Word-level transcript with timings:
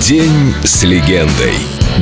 День 0.00 0.54
с 0.64 0.82
легендой. 0.82 1.52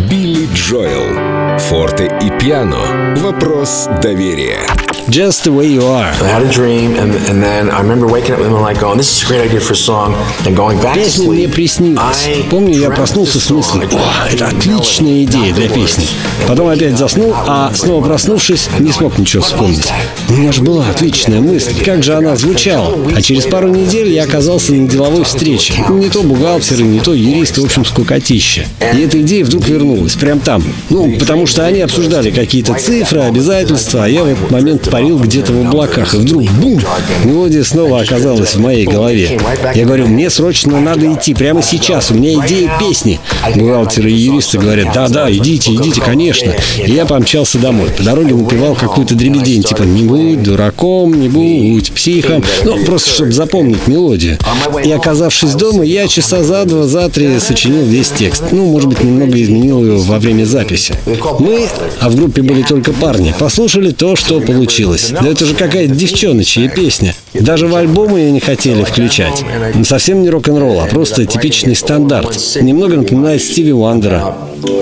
Билли 0.09 0.49
Джоэл. 0.55 1.59
Форте 1.59 2.07
и 2.23 2.31
пиано. 2.39 3.15
Вопрос 3.17 3.89
доверия. 4.03 4.61
Just 5.09 5.43
the 5.45 5.53
way 5.53 5.67
you 5.67 5.83
are. 5.83 6.07
I 6.23 6.29
had 6.29 6.43
a 6.43 6.49
dream, 6.49 6.95
and, 6.95 7.15
and 7.29 7.43
then 7.43 7.69
I 7.71 7.81
remember 7.81 8.07
waking 8.07 8.35
up 8.35 8.41
and 8.41 8.53
like 8.55 8.79
going, 8.79 8.97
"This 8.99 9.11
is 9.11 9.25
a 9.25 9.27
great 9.27 9.41
idea 9.51 9.59
for 9.61 9.73
a 9.73 9.77
song," 9.77 10.15
and 10.47 10.55
going 10.57 10.79
back 10.81 10.95
to 10.95 11.03
Песня 11.05 11.29
мне 11.29 11.45
sleep. 11.47 11.53
приснилась. 11.53 12.29
Помню, 12.49 12.79
я 12.79 12.91
проснулся 12.91 13.41
с 13.41 13.51
мыслью, 13.51 13.89
о, 13.93 14.29
это 14.33 14.47
отличная 14.49 15.25
идея 15.25 15.53
для 15.53 15.69
песни. 15.69 16.07
Потом 16.47 16.69
опять 16.69 16.97
заснул, 16.97 17.35
а 17.47 17.73
снова 17.75 18.05
проснувшись, 18.05 18.69
не 18.79 18.93
смог 18.93 19.19
ничего 19.19 19.43
вспомнить. 19.43 19.91
У 20.29 20.33
меня 20.35 20.53
же 20.53 20.63
была 20.63 20.87
отличная 20.89 21.41
мысль, 21.41 21.75
как 21.85 22.05
же 22.05 22.15
она 22.15 22.37
звучала. 22.37 22.97
А 23.17 23.21
через 23.23 23.47
пару 23.47 23.69
недель 23.69 24.13
я 24.13 24.25
оказался 24.25 24.75
на 24.75 24.87
деловой 24.87 25.25
встрече. 25.25 25.75
Ну, 25.89 25.99
Не 25.99 26.09
то 26.09 26.23
бухгалтеры, 26.23 26.83
не 26.85 27.01
то 27.01 27.15
юристы, 27.15 27.63
в 27.63 27.65
общем, 27.65 27.85
скукотища. 27.85 28.65
И 28.95 29.01
эта 29.01 29.21
идея 29.23 29.45
вдруг 29.45 29.67
вернулась, 29.67 30.15
прям 30.15 30.39
там. 30.41 30.63
Ну, 30.89 31.17
потому 31.19 31.47
что 31.47 31.67
они 31.67 31.81
обсуждали 31.81 32.31
какие-то 32.31 32.75
цифры, 32.75 33.21
обязательства, 33.23 34.05
а 34.05 34.09
я 34.09 34.23
в 34.23 34.27
этот 34.27 34.51
момент 34.51 34.90
парил 34.91 35.19
где-то 35.19 35.53
в 35.53 35.67
облаках. 35.67 36.15
И 36.15 36.19
вдруг, 36.19 36.43
бум, 36.61 36.81
мелодия 37.25 37.63
снова 37.63 38.01
оказалась 38.01 38.55
в 38.55 38.61
моей 38.61 38.87
голове. 38.87 39.39
Я 39.75 39.85
говорю, 39.85 40.07
мне 40.09 40.31
срочно 40.31 40.81
надо 40.81 41.13
идти, 41.13 41.35
прямо 41.35 41.63
сейчас, 41.63 42.11
у 42.11 42.15
меня 42.15 42.35
идея 42.45 42.71
песни. 42.79 43.21
Бухгалтеры 43.55 44.11
и 44.11 44.15
юристы 44.15 44.59
говорят, 44.59 44.93
да-да, 44.95 45.31
идите, 45.31 45.75
идите, 45.75 46.01
конечно. 46.01 46.53
И 46.85 46.93
я 46.93 47.07
помчался 47.07 47.59
домой. 47.59 47.91
По 47.97 48.03
дороге 48.03 48.35
напевал 48.35 48.75
какую-то 48.75 49.15
дребедень, 49.15 49.63
типа 49.63 49.83
«Не 49.83 50.03
будь 50.03 50.43
дураком, 50.43 51.15
не 51.15 51.29
будь 51.29 51.93
психом». 51.93 52.43
Ну, 52.65 52.85
просто 52.85 53.11
чтобы 53.11 53.33
запомнить 53.33 53.87
мелодию. 53.87 54.39
И 54.85 54.91
оказавшись 54.91 55.55
дома, 55.55 55.85
я 55.85 56.09
часа 56.09 56.43
за 56.43 56.65
два, 56.65 56.87
за 56.87 57.09
три 57.09 57.39
сочинил 57.39 57.85
весь 57.85 58.11
текст. 58.11 58.45
Ну, 58.51 58.67
может 58.67 58.89
быть, 58.89 59.03
немного 59.03 59.41
изменил 59.41 59.85
его 59.85 59.99
во 59.99 60.19
время 60.19 60.45
записи. 60.45 60.95
Мы, 61.39 61.69
а 62.01 62.09
в 62.09 62.17
группе 62.17 62.43
были 62.43 62.63
только 62.63 62.93
парни, 62.93 63.35
послушали 63.39 63.91
то, 63.91 64.17
что 64.17 64.41
получилось. 64.81 65.13
Да 65.21 65.29
это 65.29 65.45
же 65.45 65.55
какая-то 65.55 65.95
девчоночья 65.95 66.69
песня. 66.69 67.15
Даже 67.35 67.67
в 67.67 67.75
альбом 67.75 68.17
ее 68.17 68.31
не 68.33 68.41
хотели 68.41 68.83
включать. 68.83 69.45
Ну, 69.75 69.85
Совсем 69.85 70.23
не 70.23 70.31
рок-н-ролл, 70.31 70.81
а 70.81 70.87
просто 70.87 71.27
типичный 71.27 71.77
стандарт. 71.77 72.39
Немного 72.61 72.97
напоминает 72.97 73.43
Стиви 73.43 73.73
Уандера. 73.73 74.35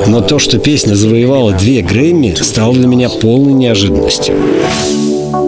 Но 0.06 0.20
то, 0.20 0.38
что 0.38 0.58
песня 0.58 0.94
завоевала 0.94 1.52
две 1.52 1.82
Грэмми, 1.82 2.34
стало 2.40 2.74
для 2.74 2.86
меня 2.86 3.08
полной 3.08 3.52
неожиданностью. 3.52 4.34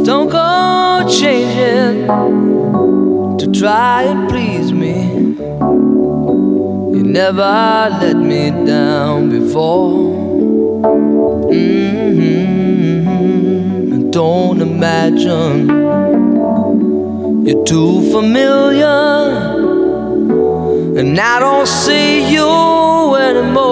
Don't 0.04 0.30
go 0.30 1.06
changing 1.08 2.06
to 3.38 3.46
try 3.52 4.04
and 4.04 4.28
please 4.28 4.72
me. 4.72 5.36
You 6.94 7.02
never 7.02 7.90
let 8.00 8.16
me 8.16 8.50
down 8.66 9.30
before. 9.30 10.10
Mhm. 11.52 12.00
Don't 14.12 14.60
imagine 14.60 15.68
you're 17.46 17.64
too 17.64 18.10
familiar, 18.10 18.86
and 20.98 21.18
I 21.18 21.38
don't 21.38 21.68
see 21.68 22.28
you 22.32 23.14
anymore. 23.14 23.70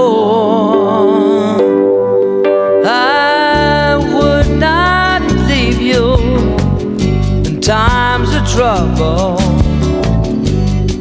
I 2.86 3.97
would 4.14 4.48
not 4.58 5.22
leave 5.48 5.80
you 5.80 6.14
in 7.45 7.61
times 7.61 8.33
of 8.33 8.47
trouble. 8.48 9.39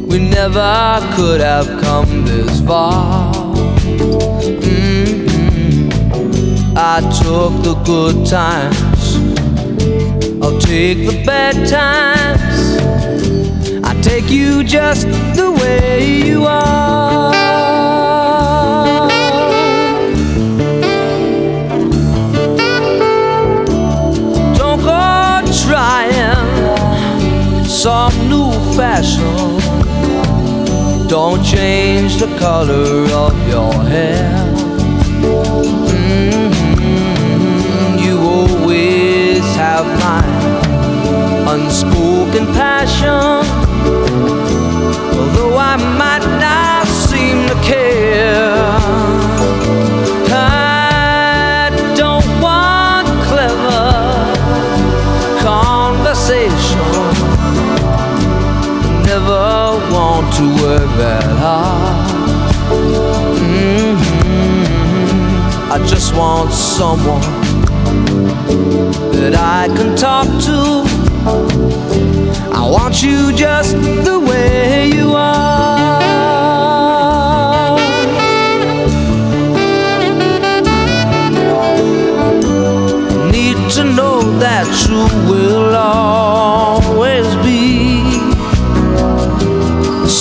We 0.08 0.18
never 0.18 1.00
could 1.14 1.40
have 1.40 1.68
come 1.80 2.24
this 2.24 2.60
far. 2.62 3.32
Mhm. 4.64 5.18
I 6.76 7.00
took 7.22 7.52
the 7.62 7.74
good 7.84 8.26
times, 8.26 8.76
take 10.68 11.06
the 11.06 11.24
bad 11.24 11.54
times. 11.66 12.76
I 13.82 13.98
take 14.02 14.30
you 14.30 14.62
just 14.62 15.06
the 15.34 15.50
way 15.50 16.20
you 16.26 16.44
are. 16.44 17.32
Don't 24.58 24.82
go 24.82 25.40
trying 25.64 27.64
some 27.64 28.12
new 28.28 28.50
fashion. 28.76 29.56
Don't 31.08 31.42
change 31.42 32.18
the 32.18 32.28
color 32.38 33.06
of 33.24 33.48
your 33.48 33.72
hair. 33.84 34.67
That 60.98 61.24
hard. 61.42 62.10
Mhm. 63.40 63.98
I 65.70 65.78
just 65.86 66.14
want 66.14 66.52
someone 66.52 67.22
that 69.12 69.34
I 69.34 69.68
can 69.76 69.94
talk 69.96 70.26
to. 70.48 70.58
I 72.52 72.62
want 72.76 73.02
you 73.02 73.32
just 73.32 73.76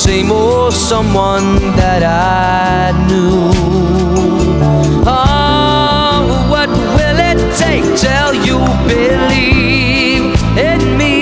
same 0.08 0.32
old 0.32 0.74
someone 0.74 1.60
that 1.76 2.02
I 2.02 2.94
knew. 3.08 3.52
Oh, 5.06 6.48
what 6.50 6.70
will 6.96 7.20
it 7.32 7.40
take 7.64 7.84
till 8.04 8.34
you 8.48 8.58
believe 8.88 10.26
in 10.70 10.80
me 10.98 11.16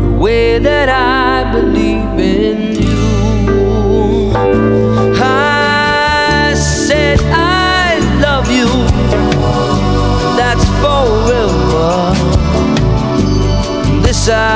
the 0.00 0.12
way 0.18 0.58
that 0.58 0.88
I 0.88 1.52
believe 1.52 1.87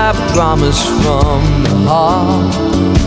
I've 0.04 0.16
promised 0.32 0.84
from 0.88 1.62
the 1.62 1.70
heart. 1.86 3.01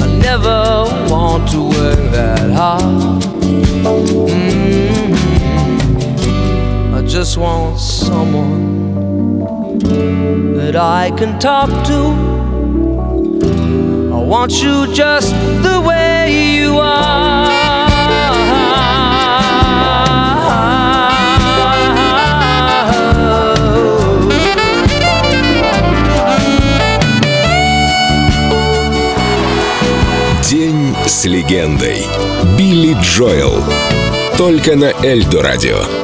I 0.00 0.06
never 0.20 0.84
want 1.08 1.48
to 1.52 1.62
work 1.62 2.10
that 2.10 2.50
hard. 2.50 3.22
Mm-hmm. 4.32 5.14
I 6.94 7.02
just 7.02 7.36
want 7.36 7.78
someone 7.78 9.38
that 10.56 10.74
I 10.76 11.10
can 11.16 11.38
talk 11.38 11.70
to. 11.86 12.00
I 14.12 14.18
want 14.22 14.60
you 14.62 14.92
just 14.92 15.32
the 15.62 15.80
way 15.86 16.56
you 16.56 16.78
are. 16.78 17.69
День 30.50 30.96
с 31.06 31.26
легендой. 31.26 32.02
Билли 32.58 32.96
Джоэл. 33.00 33.62
Только 34.36 34.74
на 34.74 34.92
Эльдо 35.04 35.42
радио. 35.42 35.99